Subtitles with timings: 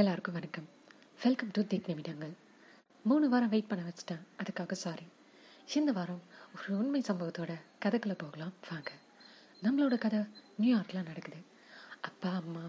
[0.00, 0.68] எல்லாருக்கும் வணக்கம்.
[1.22, 2.36] Welcome to திக் நிமிடங்கள்
[3.02, 4.20] மூணு வாரம் வெயிட் பண்ண வச்சுட்டேன்.
[4.42, 5.02] அதுக்காக சாரி
[5.74, 6.22] இந்த வாரம்
[6.56, 8.52] ஒரு உண்மை சம்பவத்தோட கதைக்குள்ளே போகலாம்.
[8.70, 8.92] வாங்க.
[9.62, 10.18] நம்மளோட கதை
[10.60, 11.36] நியூயார்க்கில் நடக்குது.
[12.00, 12.60] அப்பா அம்மா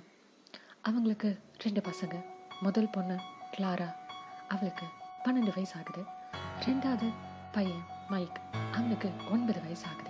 [0.81, 2.25] அவங்களுக்கு ரெண்டு பசங்க.
[2.61, 3.19] முதல் பொண்ணு
[3.57, 3.93] கிளாரா
[4.47, 4.85] அவளுக்கு
[5.25, 6.03] பன்னெண்டு வயசு ஆகுது
[6.65, 7.13] ரெண்டாவது
[7.51, 8.39] பையன் மைக்
[8.71, 10.09] அவனுக்கு ஒன்பது வயசு ஆகுது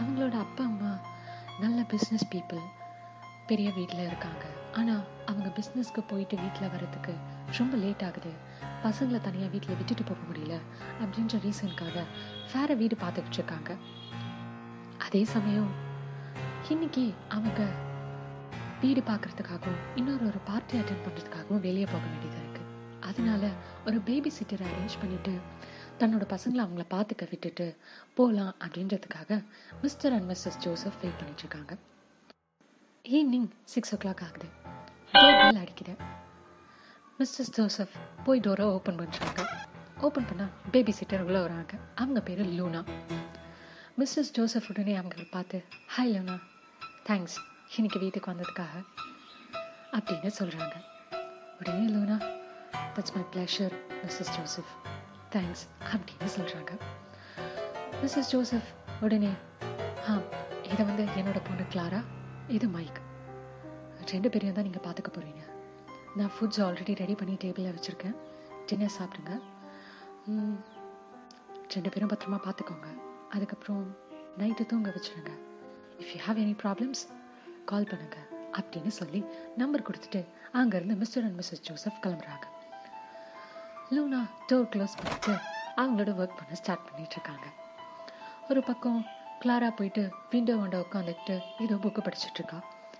[0.00, 0.98] அவங்களோட அப்பா அம்மா
[1.60, 2.62] நல்ல பிஸ்னஸ் பீப்புள்
[3.46, 4.44] பெரிய வீட்டில் இருக்காங்க.
[4.72, 7.12] ஆனால் அவங்க பிஸ்னஸ்க்கு போயிட்டு வீட்டில் வரதுக்கு
[7.58, 8.32] ரொம்ப லேட் ஆகுது.
[8.82, 10.56] பசங்களை தனியாக வீட்டில் விட்டுட்டு போக முடியல.
[11.02, 12.04] அப்படின்ற ரீசனுக்காக
[12.54, 13.76] வேற வீடு பார்த்துக்கிட்டு இருக்காங்க.
[14.98, 15.70] அதே சமயம்
[16.68, 17.62] இன்னைக்கு அவங்க
[18.80, 22.68] வீடு பார்க்கறதுக்காகவும் இன்னொரு ஒரு பார்ட்டி அட்டன் பண்ணுறதுக்காகவும் வெளியே போக வேண்டியதாக இருக்குது
[23.00, 23.48] அதனால
[23.86, 25.32] ஒரு பேபி சிட்டரை அரேஞ்ச் பண்ணிவிட்டு
[25.98, 27.76] தன்னோட பசங்களை அவங்கள பார்த்துக்க விட்டுட்டு
[28.14, 29.42] போகலாம் அப்படின்றதுக்காக
[29.82, 31.74] Mr and Mrs Joseph wait பண்ணிட்டுருக்காங்க
[33.08, 34.48] ஈவினிங் சிக்ஸ் ஓ கிளாக் ஆகுது.
[35.12, 35.94] டோர் பெல் அடிக்குது.
[37.18, 39.46] மிஸ்டர் ஜோசப் போய் டோரை ஓப்பன் பண்ணுறாங்க
[40.00, 41.72] ஓப்பன் பண்ணால் பேபி சிட்டர் உள்ள வராங்க.
[41.94, 42.84] அவங்க பேர் லூனா.
[43.98, 45.64] மிஸ்ஸஸ் ஜோசப் உடனே அவங்களை பார்த்து
[45.96, 46.36] ஹாய் லூனா.
[47.06, 47.36] தேங்க்ஸ்
[47.74, 48.84] இன்னைக்கு வீட்டுக்கு வந்ததுக்காக.
[49.92, 50.74] அப்படின்னு சொல்கிறாங்க
[51.58, 52.16] உடனே Luna
[52.94, 54.72] that's my pleasure Mrs Joseph
[55.30, 56.80] thanks அப்படின்னு சொல்கிறாங்க
[58.02, 59.32] மிஸ்ஸஸ் ஜோசப் உடனே
[60.10, 60.18] ஆ
[60.62, 62.02] இதை வந்து என்னோட பொண்ணு கிளாரா
[62.56, 62.98] இது மைக்.
[64.10, 65.42] ரெண்டு பேரையும் தான் நீங்கள் பார்த்துக்க போகிறீங்க
[66.16, 68.16] நான் ஃபுட்ஸ் ஆல்ரெடி ரெடி பண்ணி டேபிளில் வச்சுருக்கேன்.
[68.66, 69.32] டின்னர் சாப்பிடுங்க.
[70.26, 70.58] ம்,
[71.74, 72.88] ரெண்டு பேரும் பத்திரமா பார்த்துக்கோங்க.
[73.30, 73.96] அதுக்கப்புறம்
[74.38, 75.32] நைட்டு தூங்க வச்சுருங்க.
[75.98, 77.02] If you have any problems
[77.64, 78.18] call பண்ணுங்க.
[78.58, 79.24] அப்படின்னு சொல்லி
[79.56, 82.46] நம்பர் கொடுத்துட்டு அங்கேருந்து மிஸ்டர் அண்ட் மிஸ்ஸஸ் ஜோசப் கிளம்புறாங்க.
[83.90, 85.34] லூனா டோர் க்ளோஸ் பண்ணிட்டு
[85.76, 87.48] அவங்களோட ஒர்க் பண்ண ஸ்டார்ட் பண்ணிகிட்ருக்காங்க இருக்காங்க.
[88.48, 89.06] ஒரு பக்கம்
[89.42, 92.58] கிளாரா போயிட்டு விண்டோ வண்ட உட்காந்துக்கிட்டு ஏதோ புக்கு படிச்சுட்டு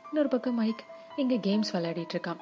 [0.08, 0.82] இன்னொரு பக்கம் மைக்
[1.16, 2.40] இங்கே கேம்ஸ் விளையாடிட்டு இருக்கான்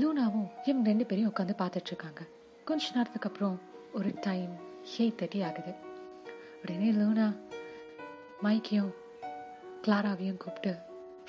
[0.00, 2.22] லூனாவும் இவங்க ரெண்டு பேரையும் உட்காந்து பார்த்துட்டு இருக்காங்க
[2.64, 3.56] கொஞ்ச நேரத்துக்கு அப்புறம்
[3.92, 4.52] ஒரு டைம்
[4.98, 5.72] எயிட் தேர்ட்டி ஆகுது.
[6.62, 7.26] உடனே லூனா
[8.44, 8.92] மைக்கையும்
[9.84, 10.72] கிளாராவையும் கூப்பிட்டு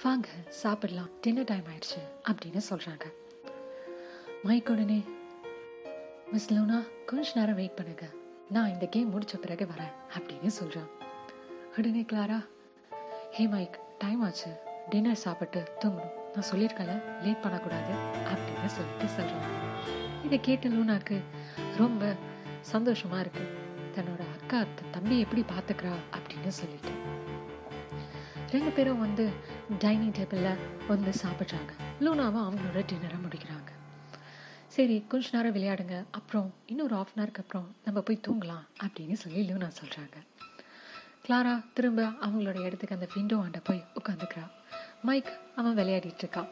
[0.03, 0.27] வாங்க
[0.61, 1.09] சாப்பிடலாம்.
[1.21, 3.05] டின்னர் டைம் ஆயிடுச்சு அப்படின்னு சொல்கிறாங்க
[4.43, 4.99] மைக் உடனே
[6.33, 8.05] மிஸ் லூனா கொஞ்ச நேரம் வெயிட் பண்ணுங்க.
[8.49, 10.89] நான் இந்த கேம் முடிச்ச பிறகு வரேன் அப்படின்னு சொல்கிறேன்
[11.77, 12.45] உடனே கிளாரா.
[13.31, 14.57] ஹே மைக் டைம் ஆச்சு.
[14.89, 16.13] டின்னர் சாப்பிட்டு தூங்கணும்.
[16.33, 17.93] நான் சொல்லியிருக்கேன் லேட் பண்ணக்கூடாது
[18.31, 19.53] அப்படின்னு சொல்லிட்டு சொல்கிறேன்
[20.23, 21.21] இதை கேட்ட லூனாக்கு
[21.77, 22.15] ரொம்ப
[22.71, 23.43] சந்தோஷமா இருக்கு.
[23.95, 26.89] தன்னோட அக்கா தன் தம்பி எப்படி பார்த்துக்கிறா அப்படின்னு சொல்லிட்டு.
[28.51, 29.29] ரெண்டு பேரும் வந்து
[29.79, 30.57] டைனிங் டேபிளில்
[30.87, 31.71] வந்து சாப்பிட்றாங்க.
[31.99, 33.71] லூனாவும் அவங்களோட டின்னரை முடிக்கிறாங்க.
[34.67, 36.05] சரி கொஞ்ச நேரம் விளையாடுங்க.
[36.11, 40.17] அப்புறம் இன்னொரு ஆஃப் அன் ஹவருக்கு அப்புறம் நம்ம போய் தூங்கலாம் அப்படின்னு சொல்லி லூனா சொல்கிறாங்க
[41.25, 44.43] கிளாரா திரும்ப அவங்களோட இடத்துக்கு அந்த விண்டோ ஆண்ட போய் உட்காந்துக்கிறா
[45.01, 46.49] மைக் அவன் விளையாடிட்டு இருக்கான்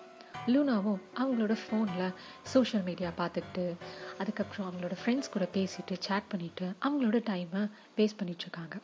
[0.48, 2.14] லூனாவும் அவங்களோட ஃபோனில்
[2.44, 3.76] சோஷியல் மீடியா பார்த்துக்கிட்டு
[4.18, 8.80] அதுக்கப்புறம் அவங்களோட ஃப்ரெண்ட்ஸ் கூட பேசிட்டு சேட் பண்ணிட்டு அவங்களோட டைமை வேஸ்ட் பண்ணிட்டு இருக்காங்க.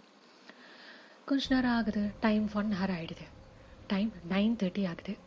[1.26, 2.12] கொஞ்ச நேரம் ஆகுது.
[2.20, 3.28] டைம் ஒன் ஹவர் ஆகிடுது
[3.88, 5.18] டைம் நைன் தேர்ட்டி ஆகுது.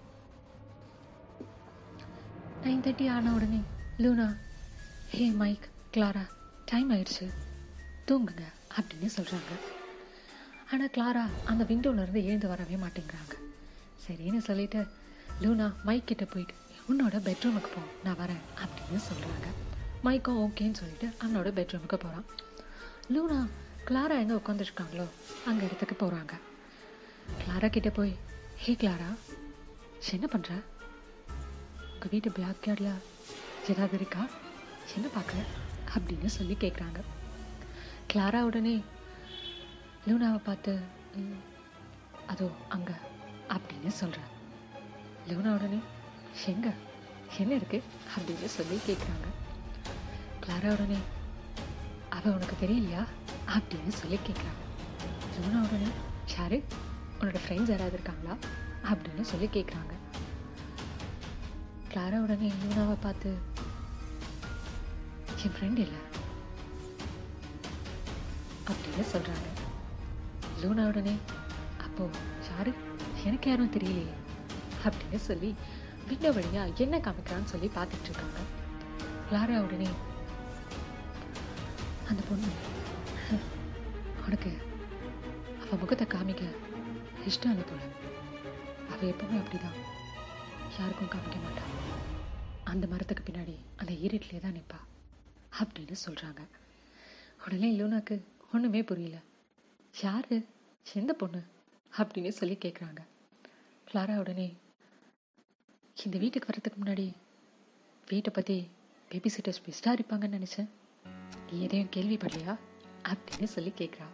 [2.64, 3.60] நைன் தேர்ட்டி ஆன உடனே
[3.98, 4.36] Luna
[5.08, 6.26] hey Mike Clara
[6.64, 7.28] time ஆயிடுச்சு.
[8.06, 8.44] தூங்குங்க
[8.78, 9.80] அப்படின்னு சொல்கிறாங்க
[10.72, 13.34] ஆனால் கிளாரா அந்த விண்டோலேருந்து எழுந்து வரவே மாட்டேங்கிறாங்க.
[14.06, 14.86] சரின்னு சொல்லிட்டு
[15.40, 16.54] லூனா மைக் கிட்ட போயிட்டு
[16.88, 19.48] உன்னோட பெட்ரூமுக்கு போ நான் வரேன் அப்படின்னு சொல்கிறாங்க
[20.02, 22.26] மைக்கும் ஓகேன்னு சொல்லிட்டு அவனோட பெட்ரூமுக்கு போகிறான்
[23.10, 23.38] லூனா
[23.88, 25.06] கிளாரா எங்கே உட்காந்துருக்காங்களோ
[25.46, 26.34] அங்கே இடத்துக்கு போகிறாங்க
[27.42, 28.14] கிளாரா கிட்டே போய்
[28.56, 29.10] ஹே கிளாரா
[30.12, 30.52] என்ன பண்ணுற
[31.92, 32.92] உங்கள் வீட்டு பேக் யார்டில்
[33.68, 34.22] ஏதாவது இருக்கா?
[34.96, 35.40] என்ன பார்க்குற
[35.94, 37.00] அப்படின்னு சொல்லி கேட்குறாங்க
[38.12, 38.74] கிளாரா உடனே
[40.06, 40.72] லூனாவை பார்த்து
[42.26, 42.96] அதோ அங்கே
[43.48, 44.30] அப்படின்னு சொல்கிறேன்
[45.28, 45.80] லூனா உடனே
[46.46, 46.68] எங்க?
[47.38, 47.78] என்ன இருக்கு?
[48.14, 49.28] அப்படின்னு சொல்லி கேட்குறாங்க
[50.40, 50.98] கிளாரா உடனே
[52.10, 53.02] அவ உனக்கு தெரியலையா?
[53.48, 54.60] அப்படின்னு சொல்லி கேட்குறாங்க
[55.36, 55.90] லூனா உடனே
[56.32, 56.58] ஷாரு
[57.20, 58.34] உன்னோட ஃப்ரெண்ட்ஸ் யாராவது இருக்காங்களா?
[58.90, 59.94] அப்படின்னு சொல்லி கேட்குறாங்க
[61.92, 63.30] கிளாரா உடனே லூனாவை பார்த்து
[65.44, 66.00] என் ஃப்ரெண்ட் இல்லை
[68.66, 69.48] அப்படின்னு சொல்கிறாங்க
[70.62, 71.14] லூனா உடனே
[71.86, 72.04] அப்போ
[72.50, 72.72] யாரு
[73.26, 74.14] எனக்கு யாரும் தெரியலையே?
[74.84, 75.50] அப்படின்னு சொல்லி
[76.08, 78.38] விண்டோ வழியா என்ன காமிக்கிறான்னு சொல்லி பார்த்துட்டு இருக்காங்க.
[79.28, 79.88] கிளாரா உடனே
[82.10, 82.48] அந்த பொண்ணு
[84.26, 84.50] உனக்கு
[85.64, 86.42] அவள் முகத்தை காமிக்க
[87.28, 87.82] இஷ்டம் இல்லை போல.
[88.92, 89.78] அவள் எப்பவுமே அப்படிதான்.
[90.78, 91.72] யாருக்கும் காமிக்க மாட்டான்
[92.72, 94.80] அந்த மரத்துக்கு பின்னாடி அந்த ஈரட்லேயே தான் நிற்பா
[95.60, 96.42] அப்படின்னு சொல்றாங்க.
[97.46, 98.16] உடனே லூனாக்கு
[98.54, 99.18] ஒண்ணுமே புரியல.
[99.94, 100.36] யாரு?
[100.86, 101.40] எந்த பொண்ணு?
[101.92, 103.00] அப்படின்னு சொல்லி கேட்குறாங்க
[103.88, 104.46] கிளாரா உடனே
[105.96, 107.06] இந்த வீட்டுக்கு வர்றதுக்கு முன்னாடி
[108.08, 108.56] வீட்டை பற்றி
[109.10, 110.68] பேபி சிட்டர்ஸ் பெஸ்ட்டாக இருப்பாங்கன்னு நினச்சேன்.
[111.48, 112.54] நீ எதையும் கேள்விப்படலையா?
[113.10, 114.08] அப்படின்னு சொல்லி கேட்குறா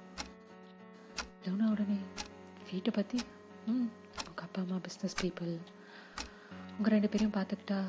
[1.45, 1.99] லோனா உடனே
[2.71, 3.19] வீட்டை பற்றி
[3.71, 3.89] ம்
[4.29, 5.53] உங்கள் அப்பா அம்மா பிஸ்னஸ் பீப்புள்
[6.77, 7.81] உங்கள் ரெண்டு பேரையும் பார்த்துக்கிட்டா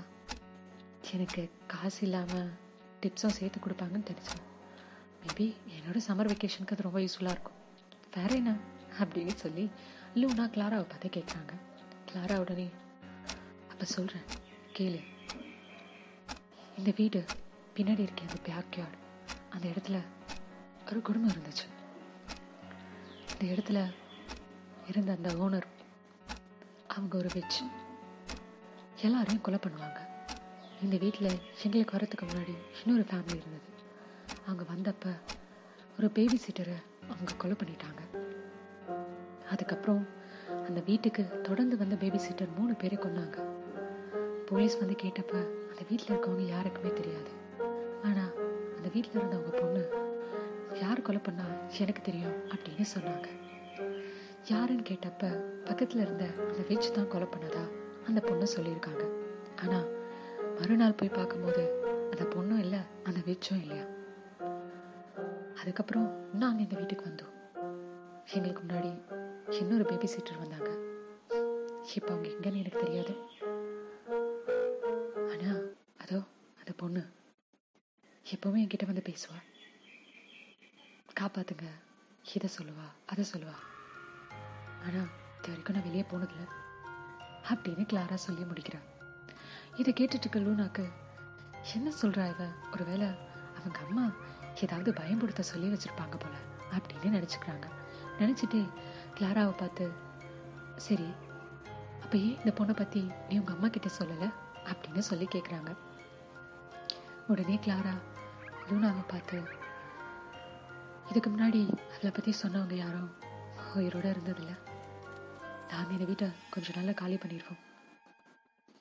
[1.14, 1.44] எனக்கு
[1.74, 2.50] காசு இல்லாமல்
[3.04, 4.46] டிப்ஸும் சேர்த்து கொடுப்பாங்கன்னு தெரிஞ்சேன்
[5.24, 5.48] மேபி
[5.78, 7.59] என்னோட சம்மர் வெக்கேஷனுக்கு அது ரொம்ப யூஸ்ஃபுல்லாக இருக்கும்.
[8.16, 8.56] வேற என்ன?
[9.00, 9.70] அப்படின்னு சொல்லி
[10.16, 11.54] லூனா கிளாராவை பார்த்து கேட்குறாங்க
[12.10, 12.70] கிளாரா உடனே
[13.70, 14.22] அப்போ சொல்கிறேன்
[14.78, 15.00] கேளு.
[16.78, 17.26] இந்த வீடு
[17.76, 18.98] பின்னாடி இருக்க அந்த பேக்யார்டு
[19.50, 20.02] அந்த இடத்துல
[20.90, 21.68] ஒரு குடும்பம் இருந்துச்சு.
[23.32, 23.94] இந்த இடத்துல
[24.88, 25.68] இருந்த அந்த ஓனர்
[26.88, 27.64] அவங்க ஒரு வச்சு
[29.02, 30.00] எல்லாரையும் கொலை பண்ணுவாங்க.
[30.84, 33.68] இந்த வீட்டில் எங்களுக்கு வரத்துக்கு முன்னாடி இன்னொரு ஃபேமிலி இருந்தது.
[34.48, 35.20] அவங்க வந்தப்ப
[35.98, 36.76] ஒரு பேபி சிட்டரை
[37.12, 38.02] அவங்க கொலை பண்ணிட்டாங்க.
[39.50, 40.08] அதுக்கப்புறம்
[40.68, 43.38] அந்த வீட்டுக்கு தொடர்ந்து வந்த பேபி சிட்டர் மூணு பேரை கொன்னாங்க.
[44.46, 45.36] போலீஸ் வந்து கேட்டப்ப
[45.70, 47.32] அந்த வீட்டில் இருக்கவங்க யாருக்குமே தெரியாது.
[48.04, 48.32] ஆனால்
[48.76, 49.84] அந்த வீட்டில் இருந்தவங்க பொண்ணு
[50.82, 51.46] யார் கொலை பண்ணா
[51.78, 53.28] எனக்கு தெரியும் அப்படின்னு சொன்னாங்க.
[54.46, 55.32] யாருன்னு கேட்டப்ப
[55.66, 57.64] பக்கத்தில் இருந்த அந்த வெச் தான் கொலை பண்ணதா
[58.08, 59.04] அந்த பொண்ணு சொல்லியிருக்காங்க.
[59.64, 59.88] ஆனால்
[60.60, 61.64] மறுநாள் போய் பார்க்கும்போது
[62.12, 63.86] அந்த பொண்ணும் இல்லை அந்த வெச்சும் இல்லையா?
[65.62, 67.34] அதுக்கப்புறம் நாங்கள் இந்த வீட்டுக்கு வந்தோம்.
[68.34, 68.92] எங்களுக்கு முன்னாடி
[69.60, 70.70] இன்னொரு பேபி சீட்டர் வந்தாங்க.
[71.96, 73.14] இப்போ அவங்க எங்கன்னு எனக்கு தெரியாது.
[75.32, 76.20] ஆனால் அதோ
[76.60, 77.02] அந்த பொண்ணு
[78.34, 79.38] எப்போவுமே என்கிட்ட வந்து பேசுவா.
[81.20, 81.68] காப்பாத்துங்க.
[82.36, 83.58] இதை சொல்லுவா அதை சொல்லுவா.
[84.86, 85.02] ஆனா
[85.40, 86.44] இது வரைக்கும் நான் வெளியே போனதில்ல.
[87.50, 88.80] அப்படின்னு கிளாரா சொல்லி முடிக்கிறா
[89.76, 90.86] இதை கேட்டுட்டு இருக்க லூனாக்கு
[91.74, 92.48] என்ன சொல்றா இவ?
[92.74, 93.08] ஒருவேளை
[93.58, 94.12] அவங்க அம்மா
[94.62, 96.36] ஏதாவது பயம்படுத்த சொல்லி வச்சிருப்பாங்க போல.
[96.72, 97.66] அப்படின்னு நினச்சிக்கிறாங்க.
[98.20, 98.70] நினைச்சிட்டு
[99.18, 99.92] கிளாராவை பார்த்து
[100.78, 101.14] சரி
[102.02, 104.34] அப்போ ஏன் இந்த பொண்ணை பத்தி நீ உங்க அம்மா கிட்ட சொல்லல?
[104.66, 105.76] அப்படின்னு சொல்லி கேட்குறாங்க
[107.28, 107.94] உடனே கிளாரா
[108.70, 109.44] லூனாவை பார்த்து
[111.10, 111.62] இதுக்கு முன்னாடி
[111.98, 113.12] அதை பத்தி சொன்னவங்க யாரும்
[113.76, 114.58] உயிரோட இருந்ததில்ல.
[115.70, 117.60] நாம் இந்த வீட்டை கொஞ்ச நாளில் காலி பண்ணிடுவோம்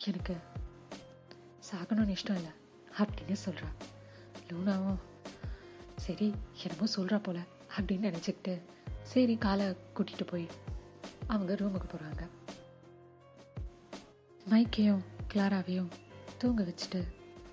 [0.04, 0.36] எனக்கு
[1.70, 2.50] சாகணும்னு இஷ்டம் இல்லை
[2.98, 3.68] அப்படின்னு சொல்றா.
[4.48, 4.98] லூனாவும்
[6.04, 6.26] சரி
[6.62, 7.38] என்னமோ சொல்றா போல
[7.76, 8.54] அப்படின்னு நினச்சிக்கிட்டு
[9.02, 9.66] சரி காலை
[9.96, 10.46] கூட்டிட்டு போய்
[11.26, 12.22] அவங்க ரூமுக்கு போறாங்க.
[14.50, 15.02] மைக்கையும்
[15.34, 15.90] கிளாராவையும்
[16.38, 17.00] தூங்க வச்சுட்டு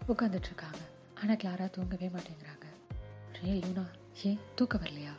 [0.08, 0.82] உட்காந்துட்ருக்காங்க
[1.22, 2.68] ஆனால் கிளாரா தூங்கவே மாட்டேங்கிறாங்க.
[3.42, 3.86] ரே லூனா
[4.24, 5.14] ஏன் தூக்கம் வரலையா?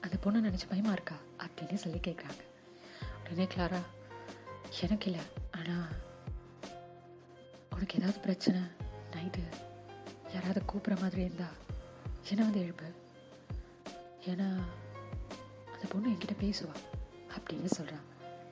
[0.00, 1.16] அந்த பொண்ணு நினச்சி பயமா இருக்கா?
[1.44, 2.42] அப்படின்னு சொல்லி கேட்குறாங்க
[3.22, 3.80] உடனே கிளாரா
[4.80, 5.24] எனக்கு இல்லை.
[5.50, 5.88] ஆனால்
[7.74, 8.60] உனக்கு ஏதாவது பிரச்சனை
[9.10, 9.42] நைட்டு
[10.34, 11.48] யாராவது கூப்பிட்ற மாதிரி இருந்தா
[12.26, 12.88] என்ன வந்து எழுப்பு?
[14.24, 14.48] ஏன்னா
[15.72, 16.74] அந்த பொண்ணு என்கிட்ட பேசுவா.
[17.36, 18.04] அப்படின்னு சொல்கிறான்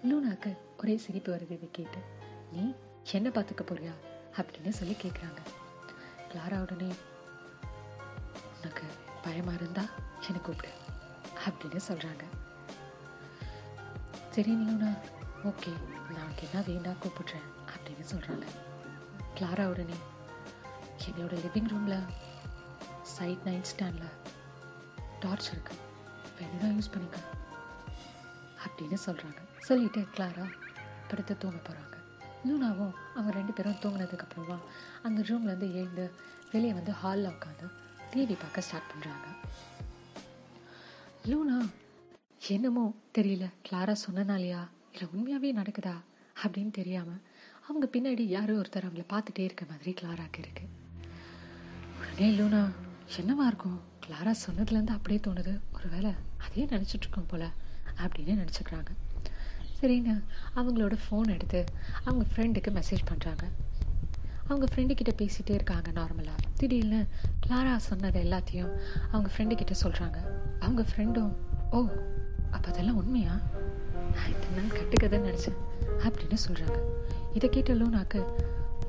[0.05, 1.99] லூனாக்கு ஒரே சிரிப்பு வருது இதை கேட்டு.
[2.53, 2.73] நீ
[3.13, 3.93] என்ன பார்த்துக்க போறியா?
[4.37, 5.41] அப்படின்னு சொல்லி கேட்குறாங்க
[6.33, 6.95] கிளாரா உடனே
[8.61, 8.83] உனக்கு
[9.23, 9.85] பயமா இருந்தா
[10.27, 10.69] என்னை கூப்பிடு
[11.47, 12.25] அப்படின்னு சொல்கிறாங்க
[14.31, 14.99] சரி லூனா
[15.45, 15.73] ஓகே
[16.15, 18.47] நான் என்ன வேண்டாம் கூப்பிடுறேன் அப்படின்னு சொல்கிறாங்க
[19.35, 19.95] கிளாரா உடனே
[21.07, 22.01] என்னோட லிவிங் ரூமில்
[23.15, 24.13] சைட் நைட் ஸ்டாண்டில்
[25.21, 25.75] டார்ச் இருக்கு.
[26.39, 27.19] வேணும்னா யூஸ் பண்ணிக்க?
[28.65, 30.47] அப்படின்னு சொல்கிறாங்க சொல்லிட்டு கிளாரா
[31.11, 31.97] படுத்து தூங்க போகிறாங்க
[32.47, 34.57] லூனாவும் அவங்க ரெண்டு பேரும் தூங்கினதுக்கப்புறமா
[35.03, 36.05] அந்த ரூம்லேருந்து எழுந்து
[36.53, 37.67] வெளியே வந்து ஹாலில் உட்காந்து
[38.11, 39.29] டிவி பார்க்க ஸ்டார்ட் பண்ணுறாங்க
[41.31, 41.57] லூனா
[42.49, 42.83] என்னமோ
[43.19, 43.45] தெரியல.
[43.69, 44.61] கிளாரா சொன்னனாலையா?
[44.93, 45.95] இல்லை உண்மையாகவே நடக்குதா?
[46.43, 47.23] அப்படின்னு தெரியாமல்
[47.69, 50.75] அவங்க பின்னாடி யாரோ ஒருத்தர் அவங்கள பார்த்துட்டே இருக்க மாதிரி கிளாராக்கு இருக்குது
[52.01, 52.61] உடனே லூனா
[53.15, 53.81] என்னவா இருக்கும்?
[54.07, 55.61] கிளாரா சொன்னதுலேருந்து அப்படியே தோணுது.
[55.73, 57.51] ஒருவேளை அதே நினச்சிட்ருக்கோம் போல
[57.99, 58.91] அப்படின்னு நினச்சிக்கிறாங்க.
[59.81, 60.23] சரின்னு
[60.57, 61.65] அவங்களோட ஃபோன் எடுத்து
[62.05, 63.45] அவங்க ஃப்ரெண்டுக்கு மெசேஜ் பண்ணுறாங்க
[64.49, 67.07] அவங்க ஃப்ரெண்டு கிட்ட பேசிகிட்டே இருக்காங்க நார்மலாக திடீர்னு
[67.47, 68.73] கிளாரா சொன்னது எல்லாத்தையும்
[69.11, 70.19] அவங்க ஃப்ரெண்டு கிட்ட சொல்கிறாங்க
[70.61, 71.33] அவங்க ஃப்ரெண்டும்
[71.71, 71.87] ஓ
[72.51, 73.41] அப்போ அதெல்லாம் உண்மையா?
[74.15, 75.59] நான் இத்தனை நாள் கட்டுக்கதைன்னு நினச்சேன்
[75.99, 76.79] அப்படின்னு சொல்கிறாங்க
[77.35, 78.21] இதை கேட்ட லூனாக்கு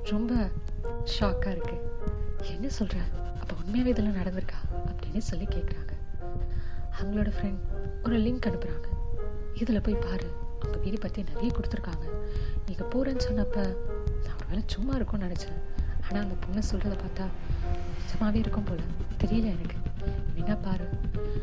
[0.04, 0.50] ரொம்ப
[1.20, 1.78] ஷாக்காக இருக்கு.
[2.56, 4.58] என்ன சொல்கிறேன் அப்போ உண்மையாகவே இதெல்லாம் நடந்திருக்கா?
[4.88, 5.92] அப்படின்னு சொல்லி கேட்குறாங்க
[6.98, 7.62] அவங்களோட ஃப்ரெண்ட்
[8.04, 8.88] ஒரு லிங்க் அனுப்புகிறாங்க
[9.54, 10.28] இதில் போய் பாரு
[10.60, 12.06] அவங்க வீடு பற்றி நிறைய கொடுத்துருக்காங்க.
[12.66, 13.56] நீங்கள் போகிறேன்னு சொன்னப்ப
[14.26, 15.60] நான் ஒரு வேளை சும்மா இருக்கும்னு நினச்சேன்.
[16.04, 17.26] ஆனால் அந்த பொண்ணு சொல்கிறத பார்த்தா
[18.02, 18.82] நிஜமாகவே இருக்கும் போல.
[19.24, 19.78] தெரியல எனக்கு.
[20.36, 20.90] என்ன பாரு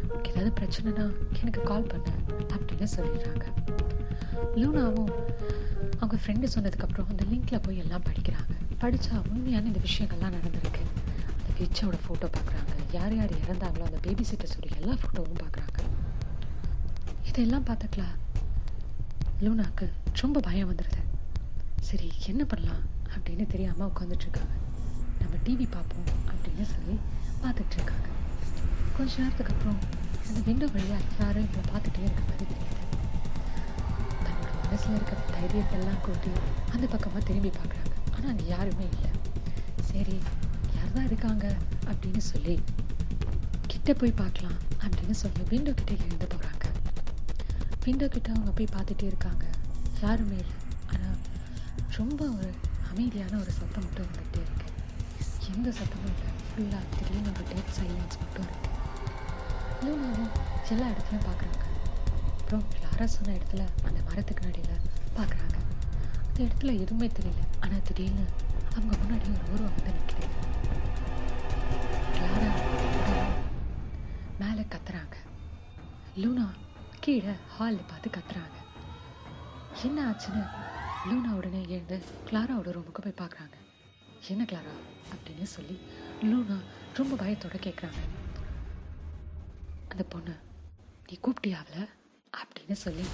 [0.08, 1.04] உனக்கு ஏதாவது பிரச்சனைனா
[1.40, 2.10] எனக்கு கால் பண்ண
[2.54, 3.46] அப்படின்னு சொல்லிடுறாங்க.
[4.54, 5.12] லூனாவும்
[5.98, 8.54] அவங்க ஃப்ரெண்டு சொன்னதுக்கப்புறம் அந்த லிங்க்ல போய் எல்லாம் படிக்கிறாங்க.
[8.80, 10.73] படித்தா உண்மையான இந்த விஷயங்கள்லாம் நடந்திருக்கு.
[11.60, 15.80] ரிச்சோட ஃபோட்டோ பார்க்குறாங்க யார் யார் இறந்தாங்களோ அந்த பேபி சிட்டர்ஸோட எல்லா ஃபோட்டோவும் பார்க்குறாங்க
[17.30, 18.16] இதெல்லாம் பார்த்துக்கலாம்
[19.44, 19.86] லூனாக்கு
[20.22, 21.00] ரொம்ப பயம் வந்துடுது
[21.88, 22.84] சரி என்ன பண்ணலாம்
[23.14, 24.54] அப்படின்னு தெரியாமல் உட்காந்துட்ருக்காங்க
[25.20, 26.94] நம்ம டிவி பார்ப்போம் அப்படின்னு சொல்லி
[27.42, 28.08] பார்த்துட்டு இருக்காங்க.
[28.96, 29.80] கொஞ்ச நேரத்துக்கு அப்புறம்
[30.28, 32.76] அந்த விண்டோ வழியாக எல்லாரும் இவங்களை பார்த்துட்டே இருக்க மாதிரி தெரியுது.
[34.24, 36.32] தன்னோட மனசில் இருக்க தைரியத்தெல்லாம் கூட்டி
[36.74, 37.92] அந்த பக்கமாக திரும்பி பார்க்குறாங்க.
[38.14, 39.10] ஆனால் அங்கே யாருமே இல்லை.
[39.90, 40.16] சரி
[41.14, 41.46] இருக்காங்க
[41.90, 42.54] அப்படின்னு சொல்லி
[43.70, 46.62] கிட்ட போய் பார்க்கலாம் அப்படின்னு சொல்லி விண்டோ கிட்ட எழுந்து போகிறாங்க
[47.84, 49.44] விண்டோ கிட்ட அவங்க போய் பார்த்துட்டே இருக்காங்க.
[50.02, 50.54] யாருமே இல்லை?
[50.92, 51.18] ஆனால்
[51.96, 52.48] ரொம்ப ஒரு
[52.90, 54.68] அமைதியான ஒரு சத்தம் மட்டும் இருந்துகிட்டே இருக்கு.
[55.52, 56.30] எந்த சத்தமும் இல்லை.
[56.48, 58.70] ஃபுல்லாக திடீர்னு ஒரு டேட் சைலன்ஸ் மட்டும் இருக்கு.
[59.84, 60.32] லூனாவும்
[60.72, 61.60] எல்லா இடத்துலையும் பார்க்குறாங்க.
[62.38, 64.82] அப்புறம் கிளாரா சொன்ன இடத்துல அந்த மரத்துக்கு நடியில்
[65.18, 65.56] பார்க்குறாங்க.
[66.26, 67.44] அந்த இடத்துல எதுவுமே தெரியல.
[67.60, 68.26] ஆனால் திடீர்னு
[68.76, 70.43] அவங்க முன்னாடி ஒரு ஊர்வம் வந்து நிற்கிது
[76.22, 76.44] லூனா
[77.04, 78.56] கீழே ஹாலில் பார்த்து கத்துறாங்க.
[79.86, 80.42] என்ன ஆச்சுன்னு
[81.08, 81.96] லூனா உடனே எழுந்து
[82.28, 83.56] கிளாராவோட ரூமுக்கு போய் பார்க்குறாங்க.
[84.32, 84.74] என்ன கிளாரா
[85.14, 85.76] அப்படின்னு சொல்லி
[86.28, 86.58] லூனா
[86.98, 88.02] ரொம்ப பயத்தோட கேட்குறாங்க
[89.92, 90.34] அந்த பொண்ணு
[91.08, 91.90] நீ கூப்பிட்டியாவில்
[92.32, 93.06] அப்படின்னு சொல்லி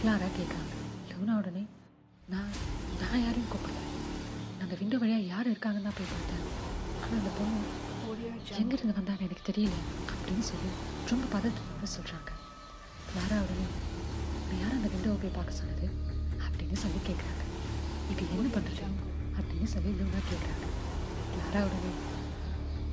[0.00, 0.72] கிளாரா கேட்குறாங்க
[1.10, 1.64] லூனா உடனே
[2.32, 2.54] நான்
[3.02, 3.82] நான் யாரையும் கூப்பிடல.
[4.54, 6.42] நான் அந்த விண்டோ வழியாக யார் இருக்காங்கன்னு தான் போய் பார்த்தேன்.
[7.02, 7.60] ஆனால் அந்த பொண்ணு
[8.46, 9.76] எங்கிருந்து வந்தான்னு எனக்கு தெரியல.
[10.12, 10.70] அப்படின்னு சொல்லி
[11.10, 12.30] ரொம்ப பதட்டத்தோட சொல்கிறாங்க
[13.08, 13.66] கிளாரா உடனே
[14.60, 15.86] யார் அந்த விண்டோவை போய் பார்க்க சொன்னது?
[16.46, 17.42] அப்படின்னு சொல்லி கேட்குறாங்க
[18.10, 18.84] இப்போ என்ன பண்ணுறது
[19.38, 20.66] அப்படின்னு சொல்லி லூனா கேட்குறாங்க
[21.32, 21.92] கிளாரா உடனே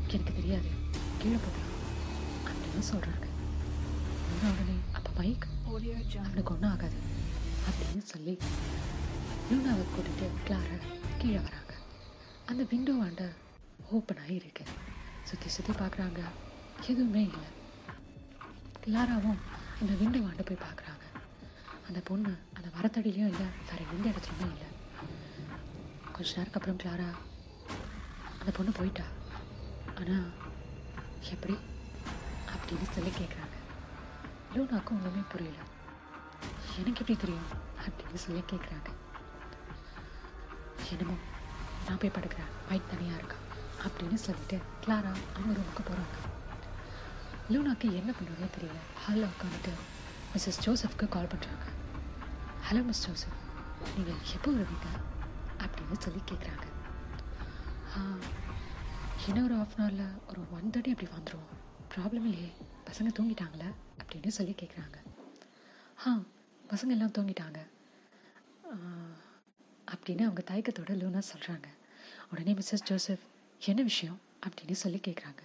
[0.08, 0.70] எனக்கு தெரியாது.
[1.18, 1.72] கீழே போகலாம்.
[2.50, 3.26] அப்படின்னு சொல்கிறாங்க
[4.28, 6.98] லூனா உடனே அப்போ மைக் அவனுக்கு ஒன்றும் ஆகாது.
[7.70, 8.38] அப்படின்னு சொல்லி
[9.50, 10.78] லூனாவை கூட்டிட்டு கிளாரா
[11.18, 11.74] கீழே வராங்க.
[12.46, 13.24] அந்த விண்டோ ஆண்ட
[13.92, 14.64] ஓப்பன் ஆகிருக்கு
[15.26, 16.22] சுற்றி சுற்றி பார்க்குறாங்க
[16.86, 17.50] எதுவுமே இல்லை
[18.84, 19.40] கிளாராவும்
[19.80, 21.06] அந்த விண்டோ வாண்டு போய் பார்க்குறாங்க
[21.88, 24.70] அந்த பொண்ணு அந்த மரத்தடியிலையும் இல்லை வேற எந்த இடத்துலையுமே இல்லை
[26.16, 27.10] கொஞ்ச நேரத்துக்கு அப்புறம் கிளாரா
[28.40, 29.06] அந்த பொண்ணு போயிட்டா
[29.94, 30.28] ஆனால்
[31.32, 31.56] எப்படி
[32.52, 33.54] அப்படின்னு சொல்லி கேட்குறாங்க
[34.54, 35.62] லூனாக்கும் ஒன்றுமே புரியல
[36.76, 37.50] எனக்கு எப்படி தெரியும்
[37.82, 38.90] அப்படின்னு சொல்லி கேட்குறாங்க
[40.92, 41.16] என்னமோ
[41.86, 43.40] நான் போய் படுக்கிறேன் மைக் தனியாக இருக்கா
[43.86, 46.18] அப்படின்னு சொல்லிட்டு கிளாரா அவங்க ரூமுக்கு போகிறாங்க
[47.54, 48.78] லூனாக்கு என்ன பண்ணுறதே தெரியல.
[49.02, 49.74] ஹாலில் உட்காந்துட்டு
[50.32, 51.66] மிஸ்ஸஸ் ஜோசப்க்கு கால் பண்ணுறாங்க
[52.68, 53.36] ஹலோ மிஸ் ஜோசப்.
[53.96, 54.88] நீங்கள் எப்போ வருவீங்க?
[55.66, 56.66] அப்படின்னு சொல்லி கேட்குறாங்க
[57.98, 58.02] ஆ
[59.28, 61.46] இன்னும் ஒரு ஆஃப் அன் ஹவரில் ஒரு ஒன் தேர்ட்டி அப்படி வந்துடும்
[61.94, 62.50] ப்ராப்ளம் இல்லையே
[62.90, 63.70] பசங்க தூங்கிட்டாங்களே?
[64.02, 64.98] அப்படின்னு சொல்லி கேட்குறாங்க
[66.06, 66.18] ஆ
[66.72, 67.60] பசங்க எல்லாம் தூங்கிட்டாங்க.
[69.88, 71.68] அப்படின்னு அவங்க தயக்கத்தோட லூனா சொல்கிறாங்க
[72.32, 73.26] உடனே மிஸ்ஸஸ் ஜோசப்
[73.60, 74.20] என்ன விஷயம்?
[74.46, 75.42] அப்படின்னு சொல்லி கேட்குறாங்க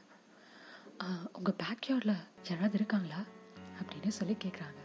[1.33, 2.17] உங்கள் பேக்யார்டில்
[2.49, 3.21] யாராவது இருக்காங்களா?
[3.81, 4.79] அப்படின்னு சொல்லி கேட்குறாங்க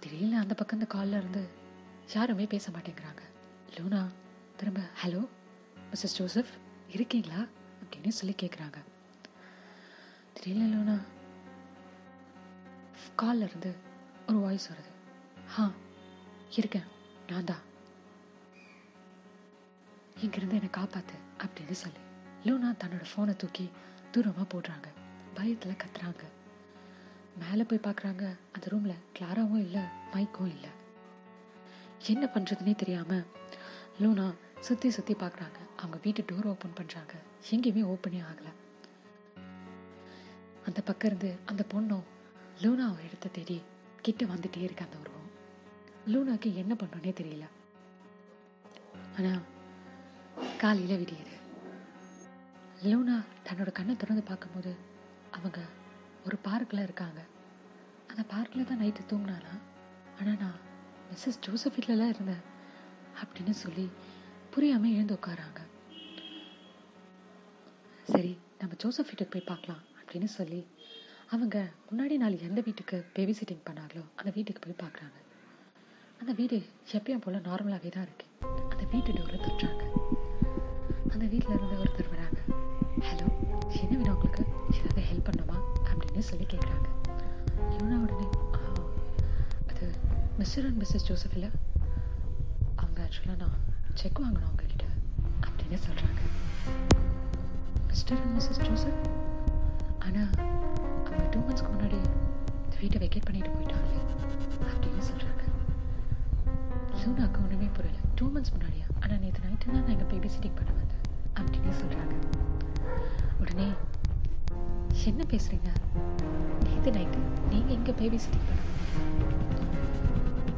[0.00, 1.48] திடீர்னு அந்த பக்கம் இந்த காலில் இருந்து
[2.14, 3.22] யாருமே பேச மாட்டேங்கிறாங்க.
[3.76, 4.02] லூனா
[4.56, 5.28] திரும்ப ஹலோ
[5.90, 6.52] மிஸ்ஸஸ் ஜோசப்
[6.88, 7.40] இருக்கீங்களா?
[7.82, 8.78] அப்படின்னு சொல்லி கேட்குறாங்க
[10.34, 10.98] திடீர்னு லூனா
[13.16, 13.74] காலில் இருந்து
[14.28, 14.90] ஒரு வாய்ஸ் வருது.
[15.58, 15.72] ஆ
[16.50, 16.88] இருக்கேன்.
[17.28, 17.68] நான் தான்.
[20.24, 22.02] இங்கிருந்து என்னை காப்பாத்து அப்படின்னு சொல்லி.
[22.46, 23.66] லூனா தன்னோட ஃபோனை தூக்கி
[24.12, 24.88] தூரமாக போடுறாங்க.
[25.36, 26.24] பயத்தில் கத்துறாங்க.
[27.42, 28.24] மேலே போய் பார்க்குறாங்க
[28.54, 30.70] அந்த ரூமில் கிளாராவும் இல்லை மைக்கும் இல்லை.
[32.12, 33.26] என்ன பண்ணுறதுனே தெரியாமல்
[34.02, 34.26] லூனா
[34.66, 37.14] சுற்றி சுற்றி பார்க்குறாங்க அவங்க வீட்டு டோர் ஓப்பன் பண்ணுறாங்க
[37.52, 38.52] எங்கேயுமே ஓப்பனே ஆகலை.
[40.68, 42.06] அந்த பக்கம் இருந்து அந்த பொண்ணும்
[42.62, 43.56] லூனாவை எடுத்த தேடி
[44.06, 45.30] கிட்ட வந்துட்டே இருக்கு அந்த உருவம்
[46.12, 47.46] லூனாக்கு என்ன பண்ணோன்னே தெரியல.
[49.18, 49.40] ஆனால்
[50.62, 51.34] காலையில் விடியுது.
[52.82, 54.72] லூனா தன்னோட கண்ணை திறந்து பார்க்கும்போது
[55.30, 55.60] அவங்க
[56.26, 57.20] ஒரு பார்க்கில் இருக்காங்க.
[58.10, 59.54] அந்த பார்க்கில் தான் நைட்டு தூங்கினானா?
[60.18, 60.58] ஆனால் நான்
[61.10, 62.42] மிஸ்ஸஸ் ஜோசப் இருந்தேன்
[63.22, 63.90] அப்படின்னு சொல்லி
[64.54, 65.60] புரியாமல் எழுந்து உட்காராங்க.
[68.12, 70.66] சரி நம்ம ஜோசப் வீட்டுக்கு போய் பார்க்கலாம் அப்படின்னு சொல்லி
[71.34, 71.56] அவங்க
[71.90, 75.18] முன்னாடி நாள் எந்த வீட்டுக்கு பேபி சிட்டிங் பண்ணாங்களோ அந்த வீட்டுக்கு போய் பார்க்குறாங்க.
[76.20, 76.56] அந்த வீடு
[76.92, 78.26] எப்பயும் போல் நார்மலாகவே தான் இருக்கு.
[78.70, 79.84] அந்த வீட்டு டோரை தட்டுறாங்க.
[81.12, 82.38] அந்த வீட்டில் இருந்து ஒருத்தர் வராங்க.
[83.08, 83.26] ஹலோ
[83.80, 84.42] என்ன வேணும் உங்களுக்கு
[84.76, 85.56] ஏதாவது ஹெல்ப் பண்ணுமா
[85.90, 86.86] அப்படின்னு சொல்லி கேட்குறாங்க
[87.76, 88.26] இவனா உடனே
[89.70, 89.86] அது
[90.40, 91.50] மிஸ்டர் அண்ட் மிஸ்ஸஸ் ஜோசப் இல்லை?
[92.80, 93.56] அவங்க ஆக்சுவலாக நான்
[94.00, 94.86] செக் வாங்கணும் அவங்கக்கிட்ட
[95.46, 96.20] அப்படின்னு சொல்கிறாங்க
[97.90, 99.00] மிஸ்டர் அண்ட் மிஸ்ஸஸ் ஜோசப்?
[100.06, 100.32] ஆனால்
[101.06, 102.00] அவங்க டூ மந்த்ஸ்க்கு முன்னாடி
[102.82, 103.92] வீட்டை வெக்கேட் பண்ணிட்டு போயிட்டாங்க
[104.72, 105.38] அப்படின்னு சொல்கிறாங்க
[107.00, 107.98] லூனாக்கு ஒன்றுமே புரியல.
[108.18, 108.86] டூ மந்த்ஸ் முன்னாடியா?
[109.02, 110.79] ஆனால் நேற்று நைட்டு தான் நான் எங்கள் பேபி சிட்டிங் பண்ணுவேன்
[111.40, 112.14] அப்படின்னு சொல்கிறாங்க
[113.40, 113.68] உடனே
[115.04, 115.70] என்ன பேசுகிறீங்க
[116.64, 117.20] நேற்று நைட்டு
[117.50, 118.58] நீங்கள் எங்கே பேபி சிட்டிங் பண்ண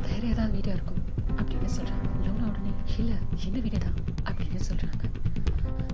[0.05, 1.03] வேறு ஏதாவது வீடியோ இருக்கும்
[1.39, 3.99] அப்படின்னு சொல்கிறாங்க லோனா உடனே இல்லை என்ன வீடு தான்?
[4.27, 5.05] அப்படின்னு சொல்கிறாங்க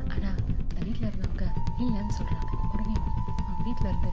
[0.09, 1.47] ஆனால் அந்த வீட்டில் இருந்தவங்க
[1.81, 2.97] இல்லைன்னு சொல்கிறாங்க உடனே
[3.41, 4.11] அவங்க வீட்டில் இருந்து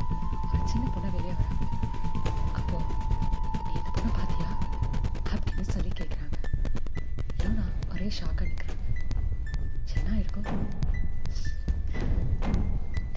[0.52, 1.66] ஒரு சின்ன பொண்ணை வெளியே வராங்க
[2.54, 2.86] அப்போது
[3.66, 4.50] நீ இந்த பொண்ணை பார்த்தியா?
[5.34, 6.38] அப்படின்னு சொல்லி கேட்குறாங்க
[7.42, 8.65] லோனா ஒரே ஷாக்காக நிற்கிறாங்க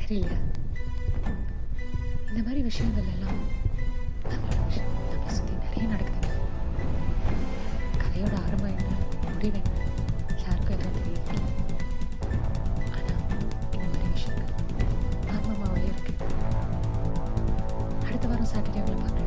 [0.08, 0.34] தெரியல
[2.28, 3.40] இந்த மாதிரி விஷயங்கள் எல்லாம்
[4.24, 6.30] நம்மளோட விஷயம் நம்மளை சுற்றி நிறைய நடக்குதுங்க
[7.98, 8.94] கதையோட ஆரம்பம் என்ன
[9.28, 9.76] முடிவு என்ன
[10.42, 11.36] யாருக்கும் எதுவும் தெரியல
[12.88, 13.20] ஆனால்
[13.66, 14.54] இந்த மாதிரி விஷயங்கள்
[15.34, 16.14] ஆர்வமாகவே இருக்கு
[18.06, 19.17] அடுத்த வாரம் சாட்டர்டே உங்களை பார்க்கலாம்